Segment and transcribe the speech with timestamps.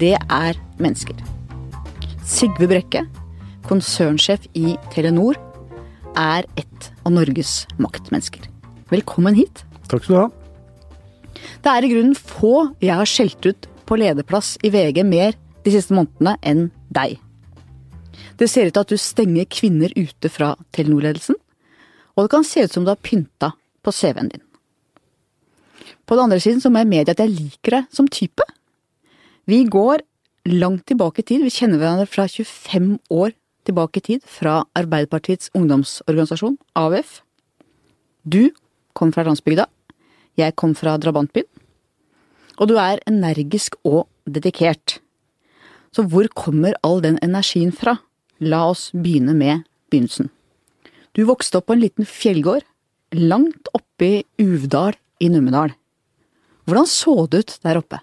[0.00, 1.16] Det er mennesker.
[2.24, 3.02] Sigve Brekke,
[3.68, 5.36] konsernsjef i Telenor,
[6.16, 8.46] er et av Norges maktmennesker.
[8.88, 9.60] Velkommen hit.
[9.90, 10.28] Takk skal du ha.
[11.60, 15.36] Det er i grunnen få jeg har skjelt ut på lederplass i VG mer
[15.66, 17.18] de siste månedene enn deg.
[18.40, 21.36] Det ser ut til at du stenger kvinner ute fra Telenor-ledelsen,
[22.16, 23.52] og det kan se ut som du har pynta
[23.84, 24.46] på CV-en din.
[26.08, 28.48] På den andre siden så må jeg medgi at jeg liker deg som type.
[29.50, 30.02] Vi går
[30.46, 33.32] langt tilbake i tid, vi kjenner hverandre fra 25 år
[33.66, 37.16] tilbake i tid, fra Arbeiderpartiets ungdomsorganisasjon, AUF.
[38.22, 38.52] Du
[38.94, 39.64] kom fra landsbygda,
[40.38, 41.48] jeg kom fra drabantbyen.
[42.60, 45.00] Og du er energisk og dedikert.
[45.90, 47.96] Så hvor kommer all den energien fra?
[48.38, 50.28] La oss begynne med begynnelsen.
[51.16, 52.62] Du vokste opp på en liten fjellgård,
[53.18, 55.74] langt oppe i Uvdal i Numedal.
[56.68, 57.98] Hvordan så det ut der oppe?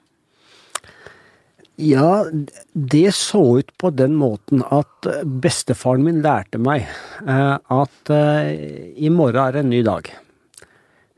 [1.78, 2.26] Ja,
[2.74, 5.06] det så ut på den måten at
[5.44, 6.88] bestefaren min lærte meg
[7.22, 10.10] eh, at eh, i morgen er det en ny dag.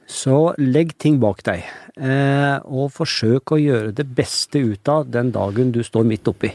[0.03, 1.63] Så legg ting bak deg,
[1.95, 6.51] eh, og forsøk å gjøre det beste ut av den dagen du står midt oppi.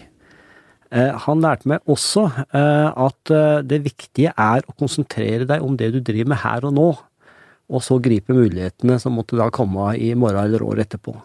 [0.95, 3.31] Han lærte meg også at
[3.67, 6.87] det viktige er å konsentrere deg om det du driver med her og nå,
[7.67, 11.17] og så gripe mulighetene som måtte da komme i morgen eller året etterpå.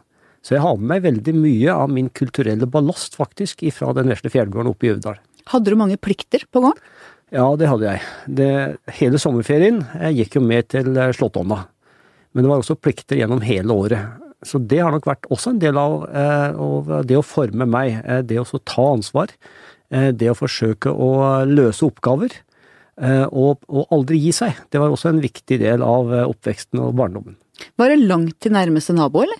[0.46, 4.32] Så jeg har med meg veldig mye av min kulturelle ballast, faktisk, fra den vesle
[4.32, 5.20] fjellgården oppe i Uvdal.
[5.52, 6.80] Hadde du mange plikter på gården?
[7.34, 8.06] Ja, det hadde jeg.
[8.40, 8.52] Det,
[8.98, 11.62] hele sommerferien jeg gikk jo med til eh, Slåttonna.
[12.34, 14.26] Men det var også plikter gjennom hele året.
[14.46, 18.00] Så det har nok vært også en del av, eh, av det å forme meg.
[18.02, 19.34] Eh, det å ta ansvar.
[19.94, 21.12] Eh, det å forsøke å
[21.50, 22.34] løse oppgaver.
[23.00, 24.58] Eh, og, og, aldri gi seg.
[24.72, 27.38] Det var også en viktig del av eh, oppveksten og barndommen.
[27.80, 29.40] Var det langt til nærmeste nabo, eller?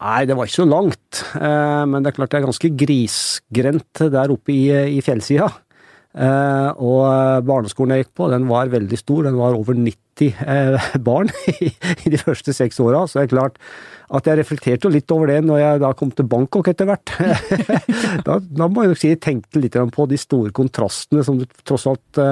[0.00, 1.20] Nei, det var ikke så langt.
[1.36, 4.64] Eh, men det er klart det er ganske grisgrendt der oppe i,
[4.96, 5.50] i fjellsida.
[6.12, 9.26] Eh, og barneskolen jeg gikk på, den var veldig stor.
[9.28, 11.72] Den var over 90 eh, barn i,
[12.08, 13.04] de første seks åra.
[13.04, 13.60] Så det er klart
[14.12, 17.12] at jeg reflekterte litt over det når jeg da kom til Bangkok etter hvert.
[18.26, 21.44] da, da, må jeg nok si jeg tenkte litt på de store kontrastene som du
[21.64, 22.24] tross alt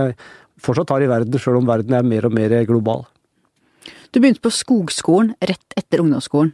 [0.60, 3.06] fortsatt har i verden, sjøl om verden er mer og mer global.
[4.12, 6.53] Du begynte på skogskolen rett etter ungdomsskolen.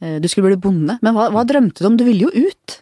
[0.00, 1.96] Eh, du skulle bli bonde, men hva, hva drømte du om?
[1.98, 2.78] Du ville jo ut?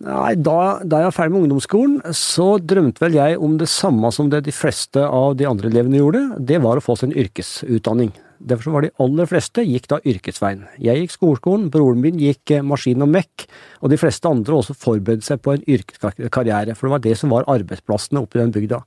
[0.00, 4.12] Nei, da, da, jeg var ferdig med ungdomsskolen, så drømte vel jeg om det samme
[4.14, 6.22] som det de fleste av de andre elevene gjorde.
[6.46, 8.12] Det var å få seg en yrkesutdanning.
[8.40, 10.62] Derfor var de aller fleste gikk da yrkesveien.
[10.80, 13.48] Jeg gikk skoleskolen, broren min gikk eh, maskin og mekk,
[13.82, 17.34] og de fleste andre også forberedte seg på en yrkeskarriere, for det var det som
[17.34, 18.80] var arbeidsplassene oppe i den bygda.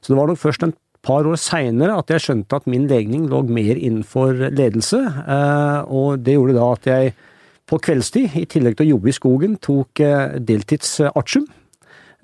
[0.00, 3.28] Så det var nok først en par år seinere at jeg skjønte at min legning
[3.30, 7.16] lå mer innenfor ledelse, eh, og det gjorde da at jeg
[7.68, 11.48] på kveldstid, i tillegg til å jobbe i skogen, tok deltids deltidsartium.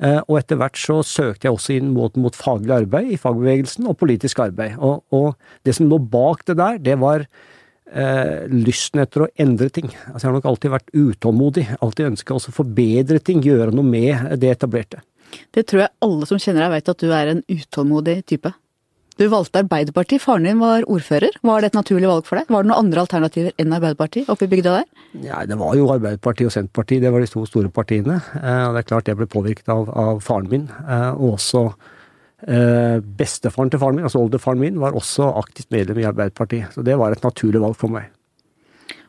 [0.02, 3.86] Eh, og etter hvert så søkte jeg også inn mot, mot faglig arbeid i fagbevegelsen
[3.90, 4.74] og politisk arbeid.
[4.82, 5.34] Og, og,
[5.66, 9.92] det som lå bak det der, det var eh, lysten etter å endre ting.
[10.10, 14.34] Altså jeg har nok alltid vært utålmodig, alltid ønska å forbedre ting, gjøre noe med
[14.42, 15.04] det etablerte.
[15.54, 18.50] Det tror jeg alle som kjenner deg vet at du er en utålmodig type.
[19.14, 21.36] Du valgte Arbeiderpartiet, faren din var ordfører.
[21.46, 22.48] Var det et naturlig valg for deg?
[22.50, 24.88] Var det noen andre alternativer enn Arbeiderpartiet oppe i bygda der?
[25.22, 28.18] Ja, det var jo Arbeiderpartiet og Senterpartiet, det var de to store partiene.
[28.40, 30.66] Eh, og det er klart jeg ble påvirket av, av faren min.
[30.82, 36.02] Eh, og også eh, bestefaren til faren min, altså oldefaren min, var også aktivt medlem
[36.02, 36.74] i Arbeiderpartiet.
[36.74, 38.10] Så det var et naturlig valg for meg.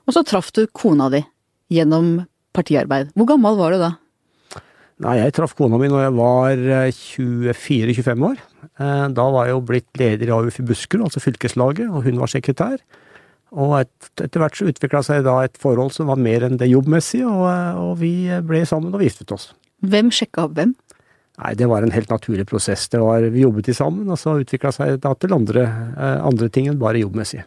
[0.06, 1.26] Og så traff du kona di
[1.74, 2.20] gjennom
[2.54, 3.10] partiarbeid.
[3.18, 3.96] Hvor gammel var du da?
[5.02, 8.52] Nei, jeg traff kona mi når jeg var 24-25 år.
[8.82, 12.20] Eh, da var jeg jo blitt leder i AUF i Buskerud, altså fylkeslaget, og hun
[12.20, 12.80] var sekretær.
[13.56, 16.68] Og et, etter hvert så utvikla seg da et forhold som var mer enn det
[16.72, 17.48] jobbmessige, og,
[17.80, 18.12] og vi
[18.44, 19.54] ble sammen og giftet oss.
[19.86, 20.74] Hvem sjekka opp hvem?
[21.36, 22.88] Nei, det var en helt naturlig prosess.
[22.92, 26.70] Det var, vi jobbet sammen, og så utvikla seg da til andre, eh, andre ting
[26.72, 27.46] enn bare jobbmessige.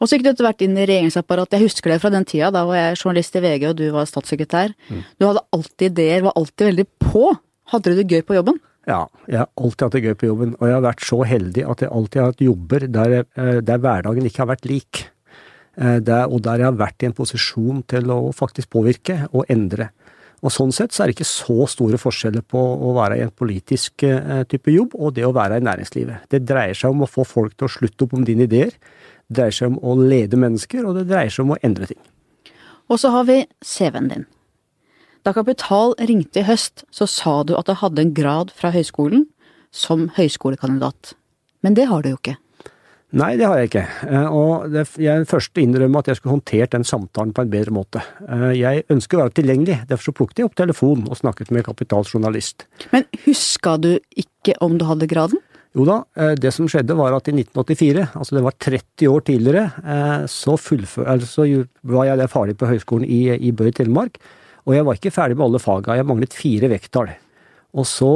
[0.00, 1.60] Og så gikk du etter hvert inn i regjeringsapparatet.
[1.60, 2.48] Jeg husker det fra den tida.
[2.50, 4.72] Da var jeg journalist i VG, og du var statssekretær.
[4.90, 5.02] Mm.
[5.20, 7.28] Du hadde alltid ideer, var alltid veldig på.
[7.70, 8.58] Hadde du det gøy på jobben?
[8.88, 11.64] Ja, jeg har alltid hatt det gøy på jobben, og jeg har vært så heldig
[11.70, 15.04] at jeg alltid har hatt jobber der, eh, der hverdagen ikke har vært lik.
[15.78, 19.46] Eh, der, og der jeg har vært i en posisjon til å faktisk påvirke og
[19.48, 19.92] endre.
[20.42, 23.30] Og Sånn sett så er det ikke så store forskjeller på å være i en
[23.30, 26.26] politisk eh, type jobb og det å være i næringslivet.
[26.28, 28.74] Det dreier seg om å få folk til å slutte opp om dine ideer,
[29.30, 32.02] det dreier seg om å lede mennesker, og det dreier seg om å endre ting.
[32.90, 34.26] Og så har vi CV-en din.
[35.22, 39.28] Da Kapital ringte i høst, så sa du at du hadde en grad fra høyskolen
[39.70, 41.12] som høyskolekandidat.
[41.62, 42.34] Men det har du jo ikke.
[43.12, 43.84] Nei, det har jeg ikke.
[44.08, 48.02] Eh, og jeg først innrømme at jeg skulle håndtert den samtalen på en bedre måte.
[48.24, 51.66] Eh, jeg ønsker å være tilgjengelig, derfor så plukket jeg opp telefonen og snakket med
[51.68, 52.66] Kapitals journalist.
[52.90, 55.44] Men huska du ikke om du hadde graden?
[55.76, 59.26] Jo da, eh, det som skjedde var at i 1984, altså det var 30 år
[59.28, 61.50] tidligere, så, så
[61.94, 64.18] var jeg der farlig på høyskolen i, i Bø i Telemark.
[64.68, 67.10] Og jeg var ikke ferdig med alle faga, jeg manglet fire vekttall.
[67.72, 68.12] Og så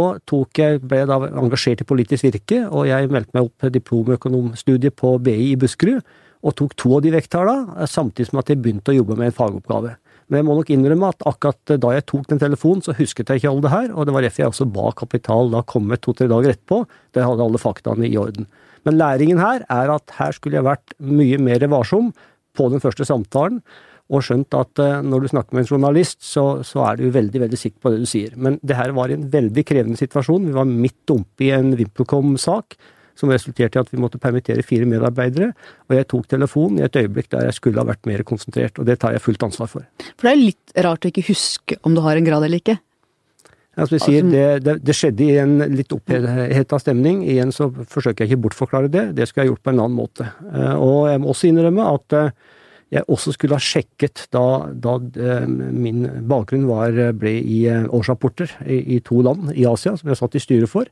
[0.56, 4.96] jeg, ble jeg da engasjert i politisk virke, og jeg meldte meg opp til diplomøkonomstudiet
[5.00, 6.04] på BI i Buskerud,
[6.46, 9.38] og tok to av de vekttallene, samtidig som at jeg begynte å jobbe med en
[9.38, 9.96] fagoppgave.
[10.26, 13.40] Men jeg må nok innrømme at akkurat da jeg tok den telefonen, så husket jeg
[13.40, 16.28] ikke alle det her, og det var derfor jeg også ba Kapital da komme to-tre
[16.30, 16.80] dager etterpå,
[17.14, 18.48] da jeg hadde alle faktaene i orden.
[18.86, 22.12] Men læringen her er at her skulle jeg vært mye mer varsom
[22.58, 23.62] på den første samtalen,
[24.06, 27.42] og skjønt at uh, når du snakker med en journalist, så, så, er du veldig
[27.46, 28.36] veldig sikker på det du sier.
[28.38, 30.46] Men det her var en veldig krevende situasjon.
[30.46, 32.78] Vi var midt oppe i en VimpelCom-sak
[33.16, 35.52] som resulterte i at vi måtte permittere fire medarbeidere.
[35.88, 38.88] Og jeg tok telefonen i et øyeblikk der jeg skulle ha vært mer konsentrert, og
[38.88, 39.86] det tar jeg fullt ansvar for.
[40.14, 42.76] For det er litt rart å ikke huske om du har en grad eller ikke?
[43.76, 47.20] Ja, som sier, altså- det, det, det, skjedde i en litt oppheta stemning.
[47.28, 49.10] Igjen så forsøker jeg ikke bortforklare det.
[49.18, 50.28] Det skulle jeg gjort på en annen måte.
[50.48, 52.30] Eh, og jeg må også innrømme at eh,
[52.94, 58.52] jeg også skulle ha sjekket da, da eh, min bakgrunn var, ble i eh, årsrapporter
[58.62, 60.86] i, i, to land i Asia, som jeg satt i styret for.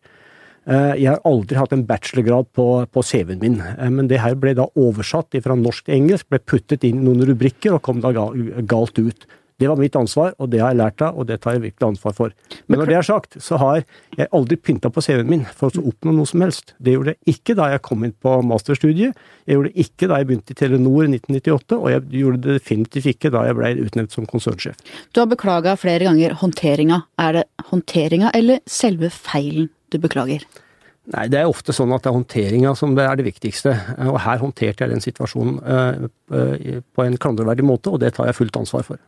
[0.66, 3.60] Eh, jeg har aldri hatt en bachelorgrad på, på CV-en min,
[3.94, 7.28] men det her ble da oversatt fra norsk til engelsk, ble puttet inn i noen
[7.30, 9.28] rubrikker og kom da galt ut.
[9.62, 11.86] Det var mitt ansvar, og det har jeg lært av, og det tar jeg virkelig
[11.86, 12.32] ansvar for.
[12.66, 13.84] Men når det er sagt, så har
[14.18, 16.74] jeg aldri pynta på CV-en min for å oppnå noe som helst.
[16.82, 19.14] Det gjorde jeg ikke da jeg kom inn på masterstudiet,
[19.46, 22.58] jeg gjorde det ikke da jeg begynte i Telenor i 1998, og jeg gjorde det
[22.58, 24.82] definitivt ikke da jeg ble utnevnt som konsernsjef.
[25.14, 27.04] Du har beklaga flere ganger håndteringa.
[27.22, 30.42] Er det håndteringa eller selve feilen du beklager?
[31.12, 33.74] Nei, det er ofte sånn at det er håndteringa som er det viktigste.
[34.08, 38.30] Og her håndterte jeg den situasjonen eh, eh, på en klandreverdig måte, og det tar
[38.30, 39.02] jeg fullt ansvar for.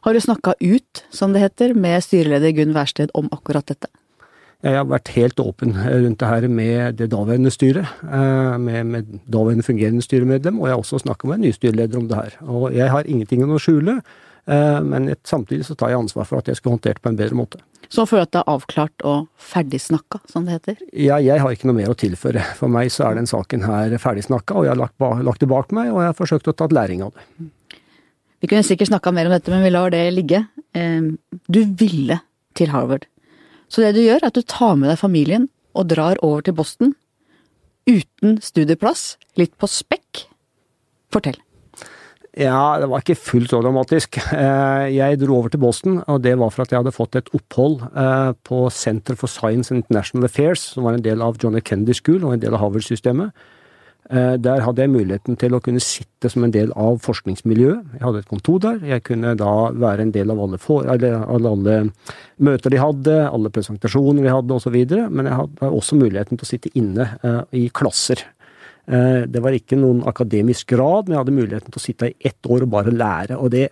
[0.00, 3.90] Har du snakka ut, som det heter, med styreleder Gunn Wærsted om akkurat dette?
[4.64, 9.12] Jeg har vært helt åpen rundt det her med det daværende styret, eh, med, med
[9.28, 12.36] daværende fungerende styremedlem, og jeg har også snakka med en ny styreleder om det her.
[12.44, 13.98] Og jeg har ingenting å skjule,
[14.48, 17.36] eh, men samtidig så tar jeg ansvar for at jeg skulle håndtert på en bedre
[17.36, 17.60] måte.
[17.88, 20.80] Så føler du at det er avklart og ferdigsnakka, som det heter?
[20.92, 22.44] Ja, jeg har ikke noe mer å tilføre.
[22.56, 25.72] For meg så er den saken her ferdigsnakka, og jeg har lagt, lagt det bak
[25.76, 27.48] meg, og jeg har forsøkt å ta læring av det.
[28.40, 30.44] Vi kunne sikkert snakka mer om dette, men vi lar det ligge.
[30.72, 32.20] Du ville
[32.56, 33.04] til Harvard.
[33.70, 35.46] Så det du gjør, er at du tar med deg familien
[35.78, 36.94] og drar over til Boston.
[37.90, 40.24] Uten studieplass, litt på spekk.
[41.12, 41.38] Fortell.
[42.38, 44.20] Ja, det var ikke fullt så dramatisk.
[44.30, 47.30] Eh, jeg dro over til Boston, og det var for at jeg hadde fått et
[47.34, 51.58] opphold eh, på Center for Science and International Affairs, som var en del av John
[51.58, 51.64] F.
[51.66, 53.34] Kennedy School og en del av Harvard-systemet.
[54.10, 57.92] Eh, der hadde jeg muligheten til å kunne sitte som en del av forskningsmiljøet.
[57.94, 58.80] Jeg hadde et kontor der.
[58.88, 61.76] Jeg kunne da være en del av alle, for, alle, alle,
[62.42, 64.78] møter de hadde, alle presentasjoner de hadde osv.
[65.12, 68.24] Men jeg hadde også muligheten til å sitte inne uh, i klasser.
[68.90, 72.16] Uh, det var ikke noen akademisk grad, men jeg hadde muligheten til å sitte i
[72.32, 73.38] ett år og bare lære.
[73.38, 73.68] og det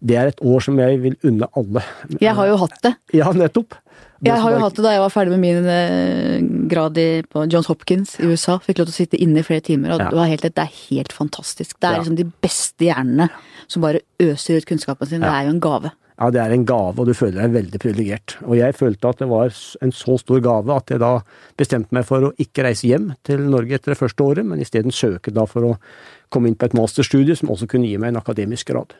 [0.00, 1.84] det er et år som jeg vil unne alle.
[2.20, 2.94] Jeg har jo hatt det.
[3.16, 3.78] Ja, nettopp.
[4.24, 7.44] Jeg har jo hatt det da jeg var ferdig med min eh, grad i, på
[7.50, 8.56] Johns Hopkins i USA.
[8.62, 10.08] Fikk lov til å sitte inne i flere timer, og ja.
[10.14, 11.76] det, helt, det, er helt fantastisk.
[11.76, 12.04] Det er ja.
[12.04, 13.28] liksom de beste hjernene
[13.68, 15.20] som bare øser ut kunnskapen sin.
[15.20, 15.28] Ja.
[15.28, 15.92] Det er jo en gave.
[16.14, 18.36] Ja, det er en gave, og du føler deg veldig privilegert.
[18.46, 19.50] Og jeg følte at det var
[19.82, 21.16] en så stor gave at jeg da
[21.58, 24.94] bestemte meg for å ikke reise hjem til Norge etter det første året, men isteden
[24.94, 25.78] søke da for å
[26.32, 28.94] komme inn på et masterstudie som også kunne gi meg en akademisk grad.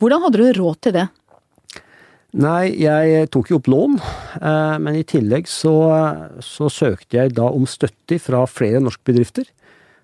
[0.00, 1.06] Hvordan hadde du råd til det?
[2.40, 3.96] Nei, jeg tok jo opp lån,
[4.38, 5.74] eh, men i tillegg så,
[6.40, 9.48] så søkte jeg da om støtte fra flere norske bedrifter.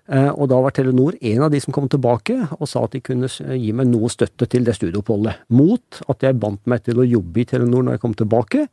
[0.07, 3.01] Eh, og da var Telenor en av de som kom tilbake og sa at de
[3.03, 5.47] kunne gi meg noe støtte til det studieoppholdet.
[5.55, 8.67] Mot at jeg bandt meg til å jobbe i Telenor når jeg kom tilbake,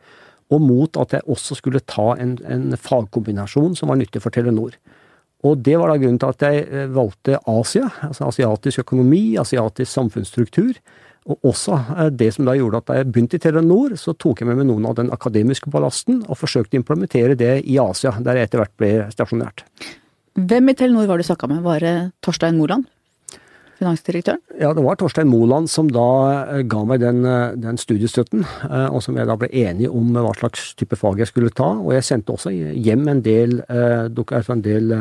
[0.52, 4.76] og mot at jeg også skulle ta en, en fagkombinasjon som var nyttig for Telenor.
[5.45, 9.90] Og det var da grunnen til at jeg eh, valgte Asia, altså asiatisk økonomi, asiatisk
[9.90, 10.78] samfunnsstruktur.
[11.25, 14.43] Og også eh, det som da gjorde at da jeg begynte i Telenor, så tok
[14.43, 18.12] jeg med meg noen av den akademiske ballasten og forsøkte å implementere det i Asia,
[18.21, 19.64] der jeg etter hvert ble stasjonert.
[20.35, 21.62] Hvem i Telenor var du snakka med?
[21.64, 22.90] Var det Torstein Moland?
[23.78, 24.38] Finansdirektøren?
[24.61, 26.04] Ja, det var Torstein Moland som da
[26.43, 28.45] eh, ga meg den, eh, den, studiestøtten,
[28.93, 31.71] og som jeg da ble enig om hva slags type fag jeg skulle ta.
[31.81, 34.93] Og jeg sendte også hjem en del, altså en del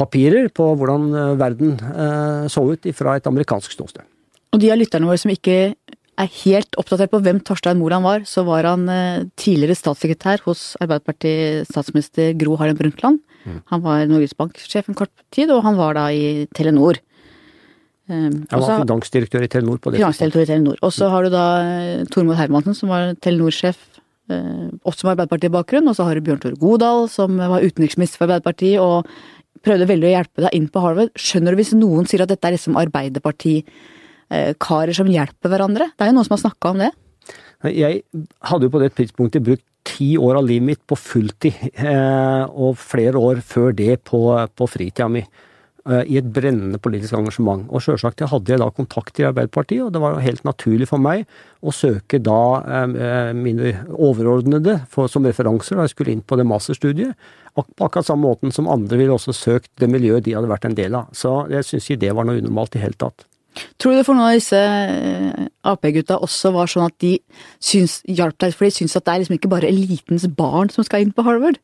[0.00, 1.76] papirer på hvordan verden
[2.50, 4.06] så ut fra et amerikansk ståsted.
[4.52, 5.74] Og de av lytterne våre som ikke
[6.20, 10.74] er helt oppdatert på hvem Torstein Moland var, så var han eh, tidligere statssekretær hos
[10.84, 13.22] Arbeiderparti-statsminister Gro Harlem Brundtland.
[13.72, 17.00] Han var Norges Bank-sjef en kort tid, og han var da i Telenor.
[18.10, 20.76] Um, Jeg var finansdirektør i Telenor på det Finansdirektør i Telenor.
[20.84, 23.80] Og så har du da eh, Tormod Hermansen, som var Telenor-sjef,
[24.30, 25.88] eh, også med Arbeiderparti-bakgrunn.
[25.90, 29.08] Og så har du Bjørn Tore Godal, som var utenriksminister for Arbeiderpartiet, og
[29.64, 31.10] prøvde veldig å hjelpe deg inn på Harvard.
[31.18, 32.78] Skjønner du hvis noen sier at dette er liksom
[34.32, 35.90] Arbeiderparti-karer som hjelper hverandre?
[35.92, 36.90] Det er jo noen som har snakka om det.
[37.70, 38.02] Jeg
[38.48, 42.76] hadde jo på det tidspunktet brukt ti år av livet mitt på fulltid, eh, og
[42.78, 45.24] flere år før det på, på fritida mi.
[45.86, 47.66] eh, I et brennende politisk engasjement.
[47.70, 51.26] Og sjølsagt hadde jeg da kontakt i Arbeiderpartiet, og det var helt naturlig for meg
[51.62, 56.46] å søke da eh, mine overordnede for, som referanser da jeg skulle inn på det
[56.46, 57.14] masterstudiet.
[57.54, 60.78] På akkurat samme måten som andre ville også søkt det miljøet de hadde vært en
[60.78, 61.10] del av.
[61.12, 63.26] Så jeg syns ikke det var noe unormalt i hele tatt.
[63.80, 67.16] Tror du det for noen av disse eh, Ap-gutta også var sånn at de
[67.62, 70.86] syns, hjalp deg, for de syns at det er liksom ikke bare elitens barn som
[70.86, 71.60] skal inn på Harvard?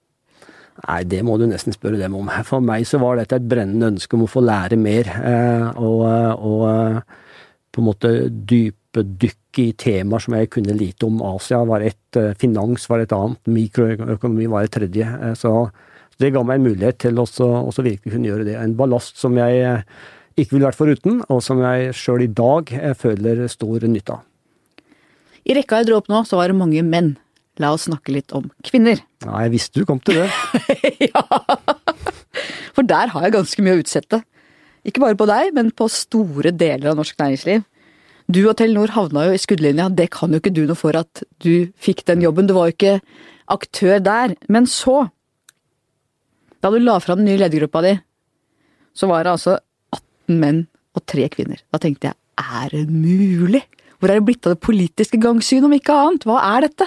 [0.84, 2.28] Nei, det må du nesten spørre dem om.
[2.46, 6.04] For meg så var dette et brennende ønske om å få lære mer, eh, og,
[6.38, 7.00] og eh,
[7.74, 11.18] på en måte dypdykke i temaer som jeg kunne lite om.
[11.32, 15.08] Asia var eh, finans var et annet, mikroøkonomi var et tredje.
[15.40, 15.54] Så
[16.22, 18.54] det ga meg en mulighet til å virkelig kunne gjøre det.
[18.60, 19.82] En ballast som jeg
[20.38, 24.24] ikke ville vært foruten, og som jeg sjøl i dag eh, føler stor nytte av.
[25.48, 27.14] I rekka jeg dro opp nå, så var det mange menn.
[27.58, 29.00] La oss snakke litt om kvinner.
[29.26, 30.28] Ja, jeg visste du kom til det.
[31.10, 31.22] ja!
[32.76, 34.20] For der har jeg ganske mye å utsette.
[34.86, 37.64] Ikke bare på deg, men på store deler av norsk næringsliv.
[38.30, 41.24] Du og Telenor havna jo i skuddlinja, det kan jo ikke du noe for at
[41.42, 42.46] du fikk den jobben.
[42.46, 42.98] Du var jo ikke
[43.50, 44.36] aktør der.
[44.52, 45.08] Men så,
[46.62, 47.96] da du la fram den nye ledergruppa di,
[48.94, 49.58] så var det altså
[50.28, 50.66] 18 menn
[50.96, 51.60] og tre kvinner.
[51.72, 53.64] Da tenkte jeg, er det mulig?
[53.98, 56.26] Hvor er det blitt av det politiske gangsyn, om ikke annet?
[56.28, 56.86] Hva er dette?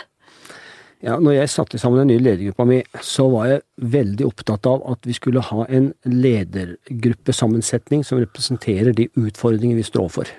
[1.01, 4.83] Ja, når jeg satte sammen den nye ledergruppa mi, så var jeg veldig opptatt av
[4.93, 10.29] at vi skulle ha en ledergruppesammensetning som representerer de utfordringene vi står overfor.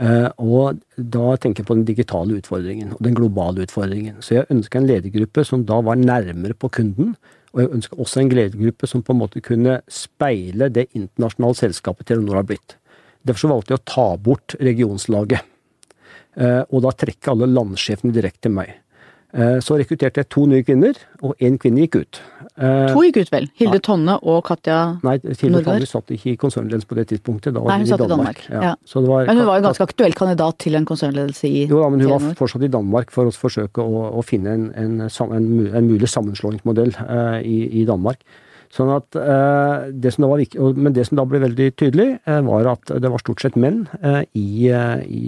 [0.00, 4.22] Eh, og da tenker jeg på den digitale utfordringen og den globale utfordringen.
[4.24, 7.12] Så jeg ønska en ledergruppe som da var nærmere på kunden,
[7.50, 12.10] og jeg ønska også en ledergruppe som på en måte kunne speile det internasjonale selskapet
[12.10, 12.76] Telenor har blitt.
[13.26, 15.48] Derfor så valgte jeg å ta bort regionslaget,
[16.36, 18.76] eh, og da trekke alle landsjefene direkte til meg.
[19.32, 22.20] Eh, Så rekrutterte jeg to nye kvinner, og én kvinne gikk ut.
[22.58, 23.46] Eh, To gikk ut vel.
[23.54, 25.78] Hilde Tonne og Katja Nei, Hilde Norgård?
[25.78, 27.54] Tanne satt ikke i konsernledelse på det tidspunktet.
[27.54, 28.74] Da var Nei, hun hun satt i Danmark, ja.
[28.84, 31.80] Så det var, Men hun var jo ganske aktuell kandidat til en konsernledelse i Jo
[31.80, 35.00] da, men hun var fortsatt i Danmark for å forsøke å, å finne en, en,
[35.06, 38.18] en, en mulig sammenslåingsmodell uh, i, i Danmark.
[38.70, 42.20] Sånn at eh, det som da var viktig, Men det som da ble veldig tydelig,
[42.22, 45.22] eh, var at det var stort sett menn eh, i, i,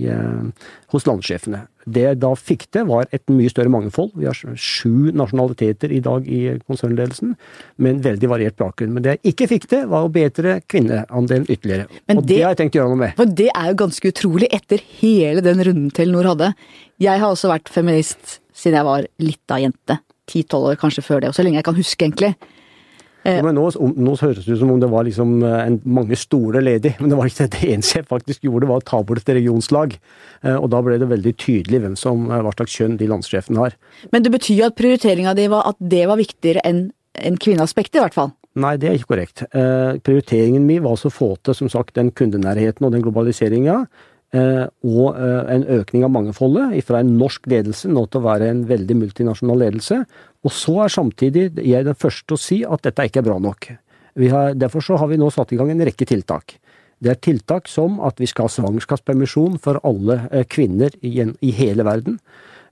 [0.94, 1.64] hos landsjefene.
[1.90, 4.12] Det jeg da fikk til, var et mye større mangfold.
[4.14, 7.32] Vi har sju nasjonaliteter i dag i konsernledelsen,
[7.82, 8.94] med en veldig variert bakgrunn.
[8.94, 11.88] Men det jeg ikke fikk til, var å bedre kvinneandelen ytterligere.
[12.06, 13.16] Men og det- det har jeg tenkt å gjøre noe med.
[13.18, 16.54] For det er jo ganske utrolig etter hele den runden Telenor hadde.
[17.00, 19.98] Jeg har også vært feminist siden jeg var lita jente.
[20.30, 22.36] Ti-tolv år kanskje før det, og så lenge jeg kan huske, egentlig.
[23.22, 23.36] Eh.
[23.38, 26.18] Ja, men nå, nå høres det ut som om det var liksom eh, en, mange
[26.18, 27.52] stoler ledig, men det var ikke det.
[27.54, 29.96] Det eneste jeg faktisk gjorde, var å ta bort et regionslag.
[30.42, 33.62] Eh, Og da ble det veldig tydelig hvem som, eh, hva slags kjønn de landssjefene
[33.62, 33.78] har.
[34.14, 36.88] Men det betyr jo at prioriteringa di var at det var viktigere enn
[37.22, 38.30] en kvinneaspektet, i hvert fall.
[38.62, 39.44] Nei, det er ikke korrekt.
[39.56, 43.82] Eh, prioriteringen min var så å få til som sagt, den kundenærheten og den globaliseringa.
[44.32, 48.48] Eh, og eh, en økning av mangfoldet fra en norsk ledelse nå til å være
[48.48, 49.98] en veldig multinasjonal ledelse.
[50.42, 53.70] Og så er samtidig jeg den første å si at dette ikke er bra nok.
[54.32, 56.58] Har, derfor så har vi nå satt i gang en rekke tiltak.
[57.02, 61.54] Det er tiltak som at vi skal ha svangerskapspermisjon for alle eh, kvinner i, i
[61.56, 62.18] hele verden.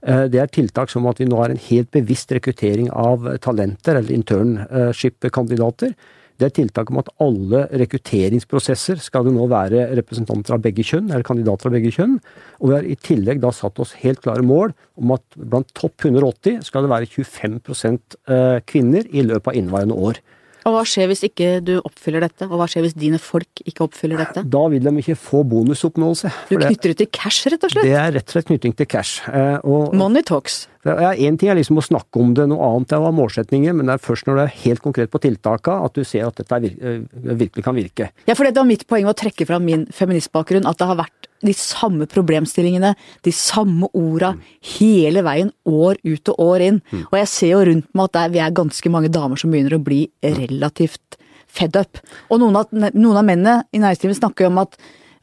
[0.03, 3.99] Eh, Det er tiltak som at vi nå har en helt bevisst rekruttering av talenter,
[3.99, 5.97] eller internship-kandidater.
[6.40, 11.11] Det er tiltak om at alle rekrutteringsprosesser skal det nå være representanter av begge kjønn,
[11.11, 12.14] eller kandidater av begge kjønn.
[12.62, 16.09] Og vi har i tillegg da satt oss helt klare mål om at blant topp
[16.09, 20.23] 180 skal det være 25 eh, kvinner i løpet av inneværende år.
[20.69, 23.87] Og hva skjer hvis ikke du oppfyller dette, og hva skjer hvis dine folk ikke
[23.87, 24.45] oppfyller dette?
[24.45, 26.33] Da vil de ikke få bonusoppnåelse.
[26.50, 27.88] Du knytter det til cash, rett og slett?
[27.88, 29.23] Det er rett og slett knytting til cash.
[29.31, 30.67] Eh, Og, Money talks.
[30.81, 33.90] Én ting er liksom å snakke om det, noe annet er å ha målsetninger, men
[33.90, 36.57] det er først når det er helt konkret på tiltaka at du ser at dette
[36.71, 37.02] eh,
[37.37, 38.09] virkelig kan virke.
[38.25, 41.20] Ja, for det var mitt poeng å trekke fram min feministbakgrunn, at det har vært
[41.47, 42.92] de samme problemstillingene,
[43.25, 44.35] de samme orda,
[44.76, 46.80] hele veien, år ut og år inn.
[47.09, 49.52] Og jeg ser jo rundt meg at det er, vi er ganske mange damer som
[49.52, 51.20] begynner å bli relativt
[51.50, 52.00] fed up.
[52.30, 54.76] Og noen av, noen av mennene i næringslivet snakker jo om at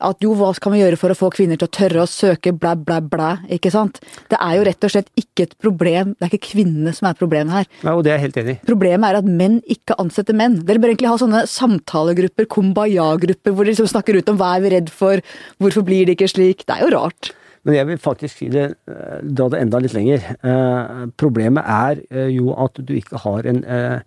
[0.04, 2.54] at jo, hva kan vi gjøre for å få kvinner til å tørre å søke,
[2.54, 3.98] blæ, blæ, blæ, ikke sant.
[4.30, 7.18] Det er jo rett og slett ikke et problem, det er ikke kvinnene som er
[7.18, 7.72] problemet her.
[7.82, 8.60] Ja, og det er jeg helt enig i.
[8.68, 10.60] Problemet er at menn ikke ansetter menn.
[10.68, 14.66] Dere bør egentlig ha sånne samtalegrupper, kumbaya-grupper, hvor de liksom snakker ut om hva er
[14.66, 15.26] vi redd for,
[15.58, 16.68] hvorfor blir det ikke slik.
[16.68, 17.34] Det er jo rart.
[17.68, 20.24] Men jeg vil faktisk si det, eh, dra det enda litt lenger.
[20.40, 24.00] Eh, problemet er eh, jo at du ikke har en eh,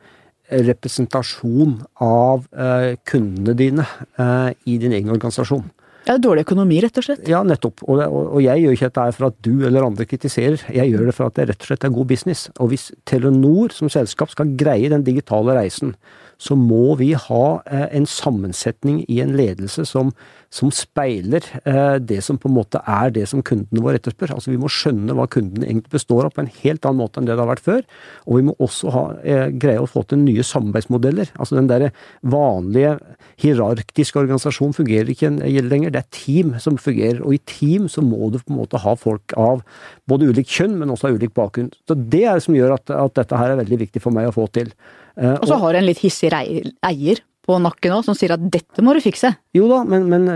[0.50, 3.84] representasjon av eh, kundene dine
[4.16, 5.66] eh, i din egen organisasjon.
[6.10, 7.28] Ja, det er dårlig økonomi, rett og slett.
[7.30, 7.84] Ja, nettopp.
[7.86, 10.64] Og, og, og jeg gjør ikke dette for at du eller andre kritiserer.
[10.74, 12.48] Jeg gjør det for at det rett og slett er god business.
[12.58, 15.94] Og hvis Telenor som selskap skal greie den digitale reisen,
[16.40, 20.12] så må vi ha eh, en sammensetning i en ledelse som,
[20.48, 24.32] som speiler eh, det som på en måte er det som kundene våre etterspør.
[24.36, 27.28] Altså Vi må skjønne hva kunden egentlig består av på en helt annen måte enn
[27.28, 27.82] det det har vært før.
[28.24, 31.34] Og vi må også ha, eh, greie å få til nye samarbeidsmodeller.
[31.36, 31.90] Altså Den der
[32.24, 32.96] vanlige
[33.42, 35.34] hierarkiske organisasjonen fungerer ikke
[35.68, 35.92] lenger.
[35.92, 37.20] Det er team som fungerer.
[37.20, 39.60] Og i team så må du på en måte ha folk av
[40.08, 41.68] både ulikt kjønn, men også av ulik bakgrunn.
[41.84, 44.30] Så Det er det som gjør at, at dette her er veldig viktig for meg
[44.30, 44.72] å få til.
[45.16, 48.46] Eh, og så har du en litt hissig eier på nakken òg, som sier at
[48.52, 49.32] dette må du fikse.
[49.56, 50.28] Jo da, men, men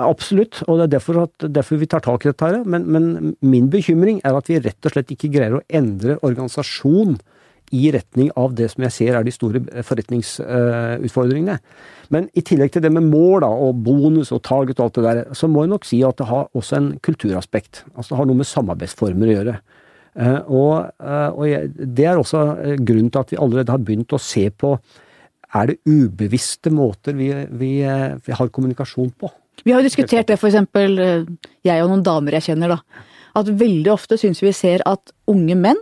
[0.00, 2.62] absolutt, og det er derfor, at, derfor, vi tar tak i dette her.
[2.68, 7.18] Men, men, min bekymring er at vi rett og slett ikke greier å endre organisasjon
[7.72, 11.56] i retning av det som jeg ser er de store forretningsutfordringene.
[12.12, 15.04] Men i tillegg til det med mål da, og bonus og target og alt det
[15.06, 17.86] der, så må jeg nok si at det har også en kulturaspekt.
[17.94, 19.56] Altså det har noe med samarbeidsformer å gjøre.
[20.12, 23.80] Eh, og, eh, og jeg, det er også eh, grunnen til at vi allerede har
[23.80, 24.74] begynt å se på
[25.52, 27.28] er det ubevisste måter vi,
[27.60, 29.28] vi, vi har kommunikasjon på.
[29.64, 33.02] Vi har jo diskutert det, eksempel jeg og noen damer jeg kjenner, da.
[33.36, 35.80] At veldig ofte syns vi ser at unge menn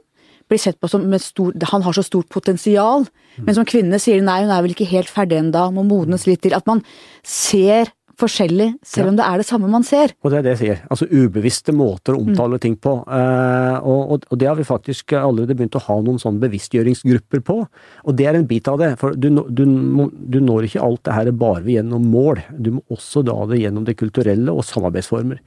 [0.50, 3.06] blir sett på som stor, han har så stort potensial.
[3.38, 3.44] Mm.
[3.46, 6.42] Men som kvinne sier nei, hun er vel ikke helt ferdig ennå, må modnes litt
[6.42, 6.56] til.
[6.58, 6.82] At man
[7.22, 9.11] ser forskjellig, selv ja.
[9.12, 10.12] om det er det samme man ser.
[10.23, 10.83] Og det er det jeg sier.
[10.93, 12.62] Altså ubevisste måter å omtale mm.
[12.65, 12.95] ting på.
[13.05, 17.59] Eh, og, og, det har vi faktisk allerede begynt å ha noen sånne bevisstgjøringsgrupper på.
[18.04, 18.93] Og det er en bit av det.
[19.00, 22.45] For du, du, du når ikke alt det her bare gjennom mål.
[22.56, 25.43] Du må også dra det gjennom det kulturelle og samarbeidsformer.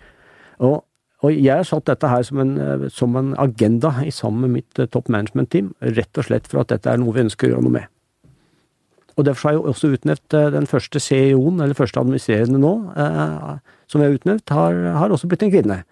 [0.63, 0.81] Og,
[1.23, 2.53] og jeg har satt dette her som en,
[2.93, 6.91] som en agenda i sammen med mitt topp management-team, rett og slett for at dette
[6.91, 7.92] er noe vi ønsker å gjøre noe med.
[9.17, 13.59] Og Derfor har jeg også utnevnt eh, den første CEO-en, eller første administrerende nå, eh,
[13.91, 15.83] som vi har utnevnt, har, har, også blitt en kvinne.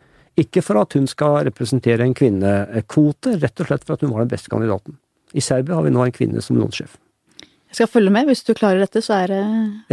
[0.41, 4.23] Ikke for at hun skal representere en kvinnekvote, rett og slett for at hun var
[4.23, 4.97] den beste kandidaten.
[5.38, 6.97] I Serbia har vi nå en kvinne som lånsjef.
[7.71, 9.43] Jeg skal følge med, hvis du klarer dette, så er det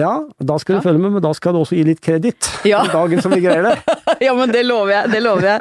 [0.00, 0.86] Ja, da skal du ja.
[0.88, 2.48] følge med, men da skal du også gi litt kreditt.
[2.66, 2.80] Ja.
[2.90, 3.98] dagen som vi greier det.
[4.26, 5.12] ja, men det lover jeg.
[5.12, 5.60] Det lover jeg.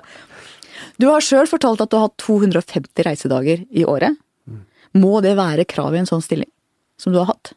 [0.97, 4.17] Du har sjøl fortalt at du har hatt 250 reisedager i året.
[4.49, 4.63] Mm.
[4.97, 6.49] Må det være krav i en sånn stilling?
[7.01, 7.53] Som du har hatt?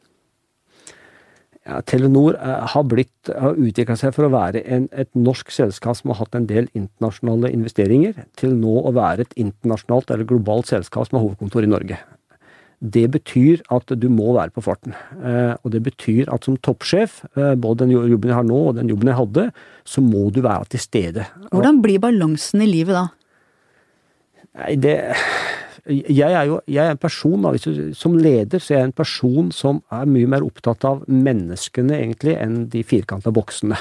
[1.69, 5.99] Ja, Telenor eh, har, blitt, har utvikla seg for å være en, et norsk selskap
[5.99, 10.71] som har hatt en del internasjonale investeringer, til nå å være et internasjonalt eller globalt
[10.73, 12.01] selskap som har hovedkontor i Norge.
[12.81, 14.97] Det betyr at du må være på farten.
[15.21, 18.79] Eh, og det betyr at som toppsjef, eh, både den jobben jeg har nå og
[18.81, 19.49] den jobben jeg hadde,
[19.85, 21.29] så må du være til stede.
[21.53, 23.07] Hvordan blir balansen i livet da?
[24.59, 24.97] Nei, det
[25.89, 27.55] jeg er jo jeg er en person, da,
[27.97, 32.37] som leder, så jeg er en person som er mye mer opptatt av menneskene, egentlig,
[32.41, 33.79] enn de firkanta boksene.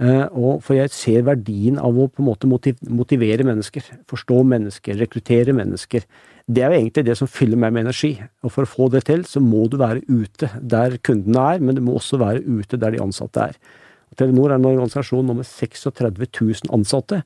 [0.00, 4.96] Uh, og for jeg ser verdien av å på en måte motivere mennesker, forstå mennesker,
[4.96, 6.06] rekruttere mennesker.
[6.48, 8.14] Det er jo egentlig det som fyller meg med energi.
[8.40, 11.76] Og for å få det til, så må du være ute der kundene er, men
[11.76, 13.60] du må også være ute der de ansatte er.
[14.18, 17.20] Telenor er en organisasjon nå med 36 000 ansatte,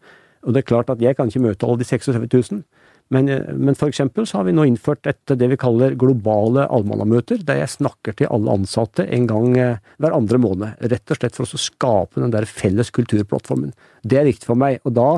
[0.45, 2.65] og det er klart at jeg kan ikke møte alle de 36 000.
[3.13, 7.45] Men, eh, men eksempel så har vi nå innført et, det vi kaller globale allmannamøter,
[7.45, 10.85] der jeg snakker til alle ansatte en gang eh, hver andre måned.
[10.93, 13.75] Rett og slett for å skape den der felles kulturplattformen.
[14.03, 14.81] Det er viktig for meg.
[14.89, 15.09] Og da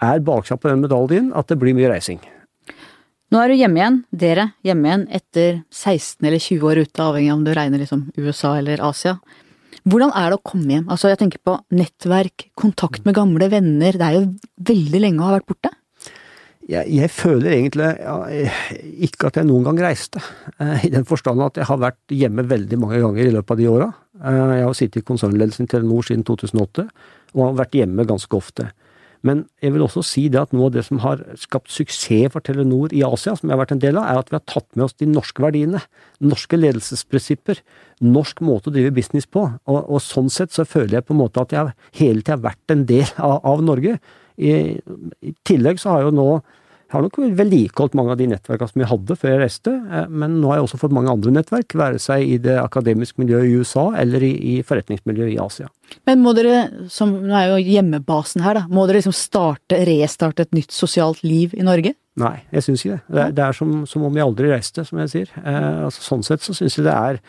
[0.00, 2.22] er baksida på den medaljen at det blir mye reising.
[3.30, 7.30] Nå er du hjemme igjen, dere hjemme igjen etter 16 eller 20 år ute, avhengig
[7.30, 9.20] av om du regner liksom USA eller Asia.
[9.86, 10.88] Hvordan er det å komme hjem?
[10.90, 13.94] Altså, jeg tenker på nettverk, kontakt med gamle venner.
[13.94, 14.24] Det er jo
[14.72, 15.70] veldig lenge å ha vært borte
[16.70, 18.16] jeg, jeg, føler egentlig ja,
[19.06, 20.22] ikke at jeg noen gang reiste.
[20.62, 23.60] Eh, I den forstand at jeg har vært hjemme veldig mange ganger i løpet av
[23.60, 23.88] de åra.
[24.20, 26.86] Eh, jeg har sittet i konsernledelsen i Telenor siden 2008,
[27.34, 28.70] og har vært hjemme ganske ofte.
[29.26, 32.44] Men jeg vil også si det at noe av det som har skapt suksess for
[32.44, 34.68] Telenor i Asia, som jeg har vært en del av, er at vi har tatt
[34.72, 35.82] med oss de norske verdiene.
[36.24, 37.60] Norske ledelsesprinsipper.
[38.00, 39.44] Norsk måte å drive business på.
[39.68, 42.46] Og, og sånn sett så føler jeg på en måte at jeg hele tida har
[42.46, 43.98] vært en del av, av Norge.
[44.40, 44.54] I,
[45.20, 46.30] I, tillegg så har jo nå
[46.90, 50.08] Jeg har nok vedlikeholdt mange av de nettverkene som jeg hadde før jeg reiste, eh,
[50.10, 53.46] men nå har jeg også fått mange andre nettverk, være seg i det akademiske miljøet
[53.46, 55.68] i USA eller i, i forretningsmiljøet i Asia.
[56.10, 60.48] Men må dere, som nå er jo hjemmebasen her, da, må dere liksom starte, restarte
[60.48, 61.94] et nytt sosialt liv i Norge?
[62.18, 63.02] Nei, jeg syns ikke det.
[63.06, 65.30] Det er, det er som, som, om jeg aldri reiste, som jeg sier.
[65.44, 67.20] Eh, altså, sånn sett så syns jeg det er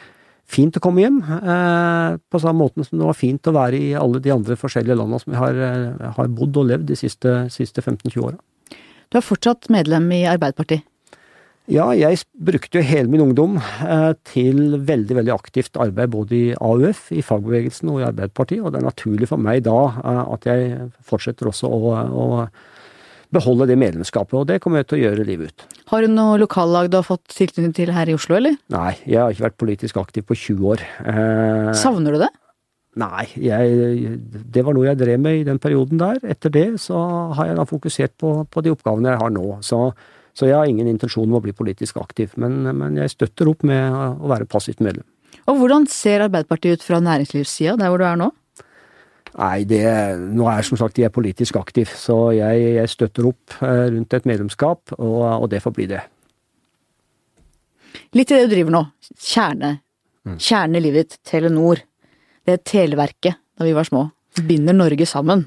[0.52, 3.92] fint å komme hjem, eh, på samme måte som det var fint å være i
[3.94, 7.36] alle de andre forskjellige landene som vi har, eh, har bodd og levd de siste,
[7.54, 8.42] siste 15-20 åra.
[9.12, 10.88] Du er fortsatt medlem i Arbeiderpartiet?
[11.72, 16.46] Ja, jeg brukte jo hele min ungdom eh, til veldig veldig aktivt arbeid både i
[16.56, 20.48] AUF, i fagbevegelsen og i Arbeiderpartiet, og det er naturlig for meg da eh, at
[20.50, 22.26] jeg fortsetter også å, å,
[23.32, 25.80] beholde det medlemskapet, og det kommer jeg til å gjøre livet ut.
[25.94, 28.58] Har du noe lokallag du har fått tilknytning til her i Oslo, eller?
[28.74, 30.84] Nei, jeg har ikke vært politisk aktiv på 20 år.
[31.04, 32.32] Eh, Savner du det?
[33.00, 34.16] Nei, jeg,
[34.52, 36.18] det var noe jeg drev med i den perioden der.
[36.28, 36.98] Etter det så
[37.38, 39.46] har jeg da fokusert på, på de oppgavene jeg har nå.
[39.64, 39.80] Så,
[40.36, 43.64] så, jeg har ingen intensjon om å bli politisk aktiv, men, men, jeg støtter opp
[43.68, 45.08] med å være passivt medlem.
[45.48, 48.28] Og hvordan ser Arbeiderpartiet ut fra næringslivssida, der hvor du er nå?
[49.32, 49.86] Nei, det,
[50.36, 54.28] nå er som sagt jeg politisk aktiv, så jeg, jeg støtter opp eh, rundt et
[54.28, 56.02] medlemskap, og, og, det får bli det.
[58.20, 58.84] Litt til det du driver nå.
[59.16, 59.72] Kjerne.
[60.28, 60.36] Mm.
[60.36, 61.80] Kjernen i livet ditt, Telenor
[62.48, 64.08] det Televerket da vi var små.
[64.48, 65.46] Binder Norge sammen.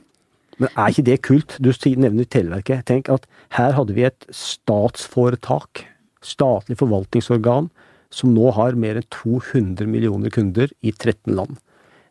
[0.60, 1.56] Men er ikke det kult?
[1.58, 2.84] Du nevner Televerket.
[2.86, 3.26] Tenk at
[3.56, 5.84] her hadde vi et statsforetak,
[6.22, 7.70] statlig forvaltningsorgan,
[8.14, 11.58] som nå har mer enn 200 millioner kunder i 13 land.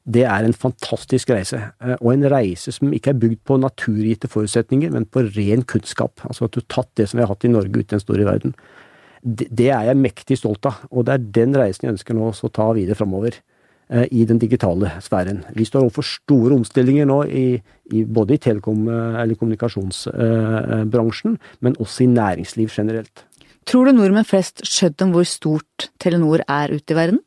[0.04, 4.28] Det er en fantastisk reise, eh, og en reise som ikke er bygd på naturgitte
[4.28, 6.20] forutsetninger, men på ren kunnskap.
[6.28, 8.04] Altså at du har tatt det som vi har hatt i Norge ute i den
[8.04, 8.54] store verden.
[9.24, 12.52] Det er jeg mektig stolt av, og det er den reisen jeg ønsker nå å
[12.52, 13.40] ta videre framover.
[13.94, 15.44] Eh, i den digitale sfæren.
[15.54, 17.62] Vi står overfor store omstillinger nå, i,
[17.94, 23.26] i, både i telekom- eh, eller kommunikasjonsbransjen, men også i næringsliv generelt.
[23.70, 27.22] Tror du nordmenn flest skjønner hvor stort Telenor er ute i verden?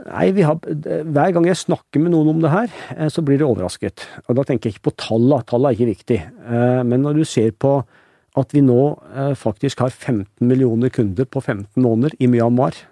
[0.00, 3.48] Nei, har, Hver gang jeg snakker med noen om det her, eh, så blir det
[3.48, 4.04] overrasket.
[4.28, 6.20] Og Da tenker jeg ikke på tallene, tallene er ikke viktig.
[6.84, 7.78] Men når du ser på
[8.36, 12.89] at vi nå faktisk har 15 millioner kunder på 15 måneder i Myanmar, Eh,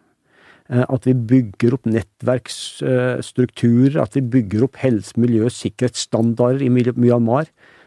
[0.69, 7.47] at vi bygger opp nettverksstrukturer, at vi bygger opp helse-, miljø- sikkerhetsstandarder i Myanmar.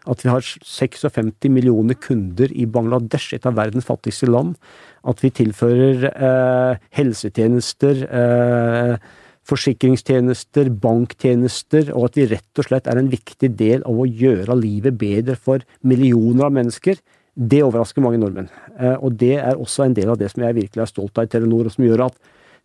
[0.10, 4.56] At vi har 56 millioner kunder i Bangladesh, et av verdens fattigste land.
[5.06, 8.96] At vi tilfører eh, helsetjenester, eh,
[9.52, 14.58] forsikringstjenester, banktjenester, og at vi rett og slett er en viktig del av å gjøre
[14.58, 16.98] livet bedre for millioner av mennesker.
[17.32, 18.50] Det overrasker mange nordmenn.
[18.80, 21.30] Eh, og det er også en del av det som jeg virkelig er stolt av
[21.30, 22.18] i Telenor, og som gjør at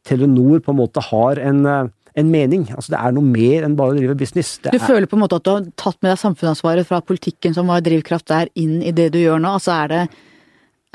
[0.07, 2.69] Telenor på en måte har en, eh, en mening.
[2.73, 4.57] Altså Det er noe mer enn bare å drive business.
[4.62, 4.87] Det du er...
[4.87, 7.85] føler på en måte at du har tatt med deg samfunnsansvaret fra politikken som var
[7.85, 9.57] drivkraft der, inn i det du gjør nå?
[9.59, 10.03] Altså er det,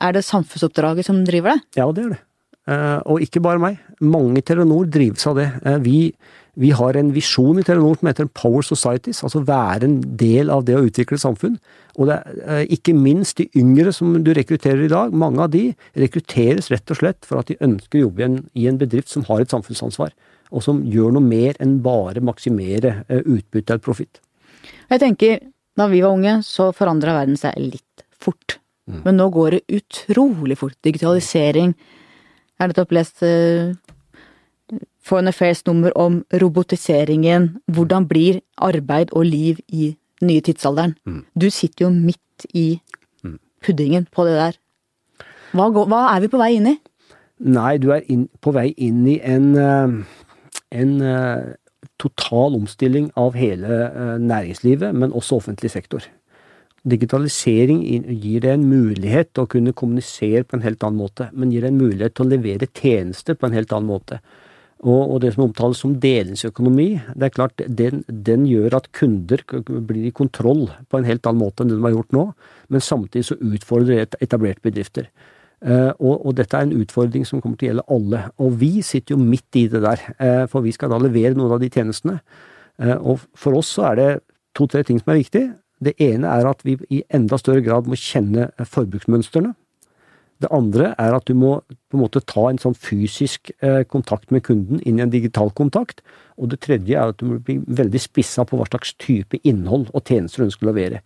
[0.02, 1.80] er det samfunnsoppdraget som driver det?
[1.82, 2.21] Ja, det er det.
[2.69, 3.80] Uh, og ikke bare meg.
[4.06, 5.47] Mange i Telenor drives av det.
[5.65, 6.12] Uh, vi,
[6.60, 10.66] vi, har en visjon i Telenor som heter Power Societies, altså være en del av
[10.68, 11.56] det å utvikle samfunn.
[11.96, 15.54] Og det er uh, ikke minst de yngre som du rekrutterer i dag, mange av
[15.54, 18.80] de rekrutteres rett og slett for at de ønsker å jobbe i en, i en
[18.82, 20.12] bedrift som har et samfunnsansvar,
[20.52, 24.20] og som gjør noe mer enn bare maksimere utbytte eller profitt.
[24.92, 25.40] Jeg tenker,
[25.80, 28.58] da vi var unge, så forandra verden seg litt fort.
[28.90, 29.02] Mm.
[29.06, 30.76] Men nå går det utrolig fort.
[30.84, 31.72] Digitalisering.
[31.76, 33.72] Jeg har nettopp lest uh,
[35.01, 37.57] Foreign Affairs nummer om robotiseringen.
[37.67, 40.95] Hvordan blir arbeid og liv i den nye tidsalderen?
[41.05, 41.23] Mm.
[41.41, 42.79] Du sitter jo midt i
[43.23, 43.39] mm.
[43.65, 44.60] puddingen på det der.
[45.51, 46.77] Hva, går, hva, er vi på vei inn i?
[47.51, 49.95] Nei, du er inn, på vei inn i en, eh,
[50.77, 51.49] en uh,
[51.99, 56.05] total omstilling av hele uh, næringslivet, men også offentlig sektor.
[56.88, 57.81] Digitalisering
[58.21, 61.65] gir deg en mulighet til å kunne kommunisere på en helt annen måte, men gir
[61.65, 64.21] deg en mulighet til å levere tjenester på en helt annen måte.
[64.82, 69.44] Og, og det som omtales som delingsøkonomi, det er klart den, den, gjør at kunder
[69.67, 72.24] blir i kontroll på en helt annen måte enn det de har gjort nå,
[72.74, 75.12] men samtidig så utfordrer etablerte bedrifter.
[75.62, 78.24] Uh, og, og, dette er en utfordring som kommer til å gjelde alle.
[78.41, 81.54] Og vi sitter jo midt i det der, uh, for vi skal da levere noen
[81.54, 82.17] av de tjenestene.
[82.82, 84.10] Uh, og for oss så er det
[84.58, 85.44] to-tre ting som er viktig.
[85.82, 89.54] Det ene er at vi i enda større grad må kjenne forbruksmønstrene.
[90.41, 91.60] Det andre er at du må
[91.91, 95.51] på en måte ta en sånn fysisk eh, kontakt med kunden inn i en digital
[95.58, 96.01] kontakt.
[96.41, 99.91] Og det tredje er at du må bli veldig spissa på hva slags type innhold
[99.93, 101.04] og tjenester du ønsker å levere.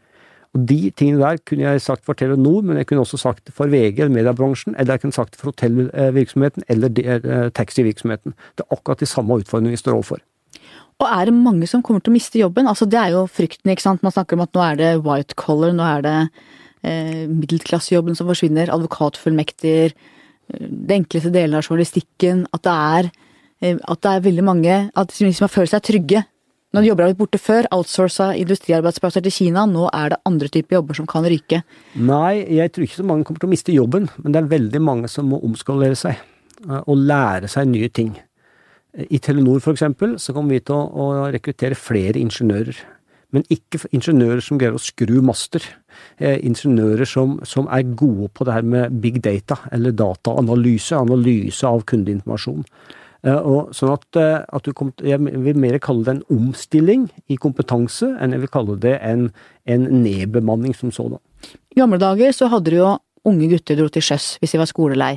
[0.56, 3.68] Og De tingene der kunne jeg sagt for Telenor, men jeg kunne også sagt for
[3.68, 8.38] VG eller mediebransjen, eller jeg kunne sagt for hotellvirksomheten eller eh, taxivirksomheten.
[8.56, 10.24] Det er akkurat de samme utfordringene vi står overfor.
[11.04, 12.70] Og er det mange som kommer til å miste jobben?
[12.72, 14.04] Altså Det er jo frykten, ikke sant.
[14.06, 16.20] Man snakker om at nå er det white collar, nå er det
[17.32, 23.12] middelklassejobben som forsvinner, advokatfullmekter, eh, det enkleste delen av journalistikken, at det er,
[23.62, 26.26] eh, at det er veldig mange at de som har følt seg trygge.
[26.76, 30.76] Når jobber har blitt borte før, outsourca industriarbeidsplasser til Kina, nå er det andre typer
[30.76, 31.62] jobber som kan ryke.
[31.96, 34.82] Nei, jeg tror ikke så mange kommer til å miste jobben, men det er veldig
[34.84, 38.18] mange som må omskolere seg eh, og lære seg nye ting.
[38.96, 42.78] I Telenor for eksempel, så kommer vi til å, å rekruttere flere ingeniører.
[43.36, 45.64] Men ikke ingeniører som greier å skru master.
[46.18, 51.68] Eh, ingeniører som, som, er gode på det her med big data, eller dataanalyse, analyse
[51.68, 52.64] av kundeinformasjon.
[53.26, 57.36] Eh, og sånn at, eh, at kom, Jeg vil mer kalle det en omstilling i
[57.36, 59.32] kompetanse, enn jeg vil kalle det en,
[59.66, 61.20] en nedbemanning som sådan.
[61.76, 64.70] I gamle dager så hadde du jo unge gutter dro til sjøs hvis de var
[64.70, 65.16] skolelei.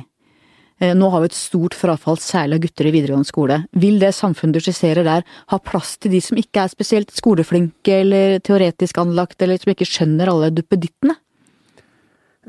[0.79, 3.57] Eh, nå har vi et stort frafall, særlig av gutter i videregående skole.
[3.83, 7.99] Vil det samfunnet du skisserer der, ha plass til de som ikke er spesielt skoleflinke
[8.05, 11.17] eller teoretisk anlagt, eller som ikke skjønner alle duppedittene?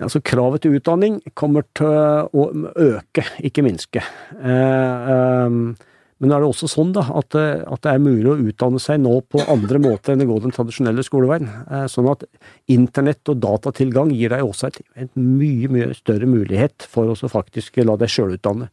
[0.00, 2.46] Altså, kravet til utdanning kommer til å
[2.78, 4.04] øke, ikke minske.
[4.38, 5.88] Eh, eh,
[6.20, 9.00] men er det også sånn da, at, eh, at, det er mulig å utdanne seg
[9.00, 11.48] nå på andre måter enn å gå den tradisjonelle skoleveien.
[11.64, 12.26] Eh, sånn at
[12.72, 17.80] internett og datatilgang gir deg også et, et mye, mye større mulighet for å faktisk
[17.86, 18.68] la deg sjølutdanne.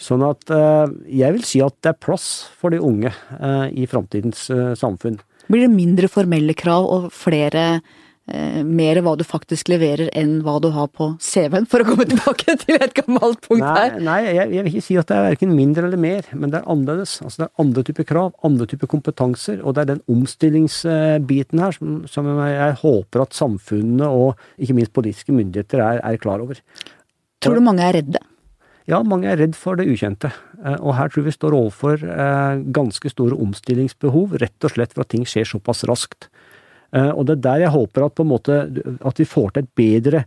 [0.00, 3.14] Sånn at eh, jeg vil si at det er plass for de unge
[3.70, 4.48] i framtidens
[4.80, 5.20] samfunn.
[5.50, 7.82] Blir det mindre formelle krav og flere
[8.66, 12.56] mer hva du faktisk leverer enn hva du har på CV-en, for å komme tilbake
[12.62, 13.98] til et gammelt punkt her.
[14.02, 16.60] Nei, jeg, jeg, vil ikke si at det er verken mindre eller mer, men det
[16.60, 17.18] er annerledes.
[17.24, 21.76] Altså, det er andre typer krav, andre typer kompetanser, og det er den omstillingsbiten her
[21.76, 26.60] som, som jeg håper at samfunnet og ikke minst politiske myndigheter er, er klar over.
[27.40, 28.20] Tror du mange er redde?
[28.88, 30.32] Ja, mange er redd for det ukjente.
[30.64, 35.04] Eh, og her tror vi står overfor eh, ganske store omstillingsbehov, rett og slett for
[35.04, 36.30] at ting skjer såpass raskt.
[36.96, 38.60] Eh, og det er der jeg håper at, måte,
[39.06, 40.24] at vi får til et bedre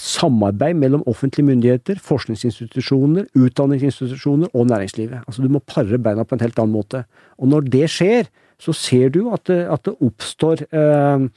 [0.00, 5.24] samarbeid mellom offentlige myndigheter, forskningsinstitusjoner, utdanningsinstitusjoner og næringslivet.
[5.26, 7.04] Altså Du må pare beina på en helt annen måte.
[7.38, 11.28] Og når det skjer, så ser du at det, at det oppstår eh,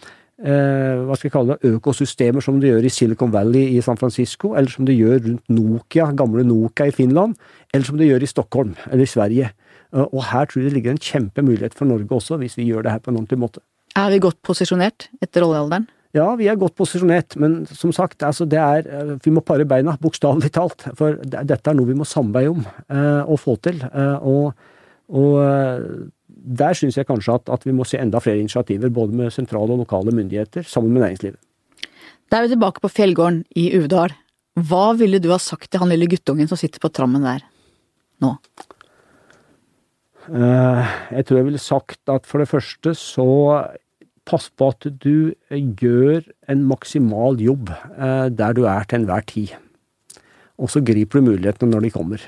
[0.47, 3.99] eh, hva skal jeg kalle det, økosystemer som det gjør i Silicon Valley i San
[3.99, 7.35] Francisco, eller som det gjør rundt Nokia, gamle Nokia i Finland,
[7.73, 9.51] eller som det gjør i Stockholm eller i Sverige.
[9.91, 12.91] Og her tror jeg det ligger en kjempemulighet for Norge også, hvis vi gjør det
[12.91, 13.63] her på en ordentlig måte.
[13.97, 15.87] Er vi godt posisjonert etter oljealderen?
[16.15, 19.67] Ja, vi er godt posisjonert, men som sagt, altså det er eh, Vi må pare
[19.69, 20.85] beina, bokstavelig talt.
[20.97, 23.81] For dette er noe vi må samarbeide om eh, og få til.
[23.87, 24.53] Eh, og,
[25.09, 25.89] og eh,
[26.61, 29.75] der syns jeg kanskje at, at, vi må se enda flere initiativer, både med sentrale
[29.75, 31.41] og lokale myndigheter, sammen med næringslivet.
[32.31, 34.15] Da er vi tilbake på fjellgården i Uvdal.
[34.67, 37.43] Hva ville du ha sagt til han lille guttungen som sitter på trammen der
[38.23, 38.33] nå?
[40.27, 43.27] Eh, jeg tror jeg ville sagt at for det første så
[44.27, 49.53] pass på at du gjør en maksimal jobb eh, der du er til enhver tid.
[50.57, 52.25] Og så griper du mulighetene når de kommer.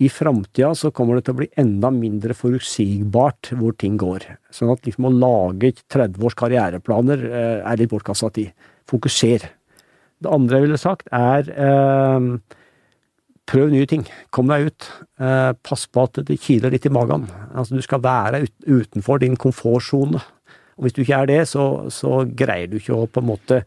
[0.00, 4.24] I framtida så kommer det til å bli enda mindre forutsigbart hvor ting går.
[4.54, 8.54] Sånn at liksom å lage 30 års karriereplaner eh, er litt bortkasta tid.
[8.88, 9.44] Fokuser.
[10.20, 12.56] Det andre jeg ville sagt, er eh,
[13.50, 14.06] prøv nye ting.
[14.32, 14.90] Kom deg ut.
[15.66, 17.26] Pass på at det kiler litt i magen.
[17.50, 20.22] Altså, du skal være utenfor din komfortsone.
[20.80, 23.58] Og hvis du ikke er det, så, så, greier du ikke å på en måte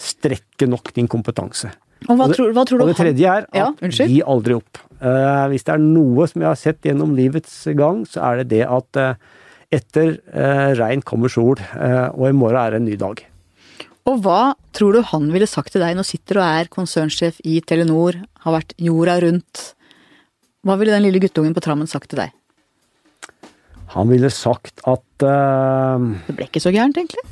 [0.00, 1.72] strekke nok din kompetanse.
[2.06, 3.66] Og hva, og det, tror, hva tror, du Og det tredje er at ja,
[4.06, 4.78] gi aldri opp.
[5.02, 8.46] Uh, hvis det er noe som jeg har sett gjennom livets gang, så er det
[8.54, 9.42] det at uh,
[9.74, 13.20] etter uh, regn kommer sol, og i morgen er det en ny dag.
[14.08, 17.58] Og hva tror du han ville sagt til deg nå sitter og er konsernsjef i
[17.66, 19.64] Telenor, har vært jorda rundt.
[20.64, 22.32] Hva ville den lille guttungen på trammen sagt til deg?
[23.94, 27.24] Han ville sagt at uh, Det ble ikke så gærent, egentlig?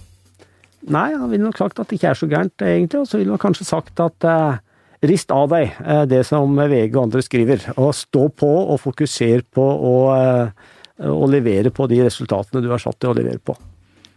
[0.88, 3.03] Nei, han ville nok sagt at det ikke er så gærent, egentlig.
[3.03, 4.59] Og så ville han kanskje sagt at uh,
[5.07, 9.44] rist av deg uh, det som VG og andre skriver, og stå på og fokuser
[9.55, 9.94] på å,
[11.07, 13.55] å levere på de resultatene du er satt til å levere på.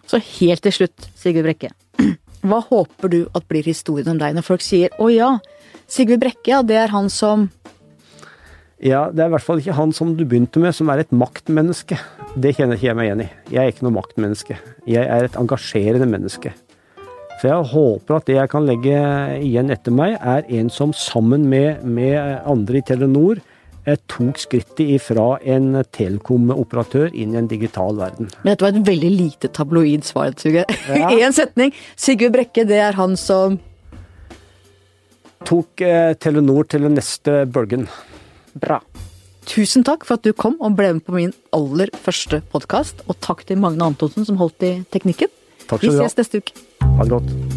[0.10, 1.72] Så helt til slutt, Sigurd Brekke.
[2.48, 5.36] Hva håper du at blir historien om deg når folk sier 'Å ja,
[5.86, 7.52] Sigurd Brekke, ja, det er han som'
[8.82, 11.14] Ja, det er i hvert fall ikke han som du begynte med, som er et
[11.14, 12.00] maktmenneske.
[12.34, 13.30] Det kjenner ikke jeg meg igjen i.
[13.54, 14.58] Jeg er ikke noe maktmenneske.
[14.90, 16.56] Jeg er et engasjerende menneske.
[17.42, 18.98] Så jeg håper at det jeg kan legge
[19.38, 22.18] igjen etter meg, er en som sammen med, med
[22.50, 23.42] andre i Telenor
[23.86, 28.30] eh, tok skrittet ifra en telekom-operatør inn i en digital verden.
[28.42, 30.66] Men dette var et veldig lite tabloid svar, Tuge.
[30.90, 31.10] Ja.
[31.22, 31.74] Én setning.
[31.94, 33.62] Sigurd Brekke, det er han som
[35.46, 37.88] Tok eh, Telenor til den neste bølgen.
[38.54, 38.82] Bra.
[39.50, 43.06] Tusen takk for at du kom og ble med på min aller første podkast.
[43.10, 45.32] Og takk til Magne Antonsen som holdt i teknikken.
[45.68, 46.56] Takk skal Vi ses neste uke.
[46.86, 47.51] Ha det godt.